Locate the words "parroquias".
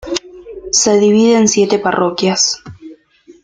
1.77-2.63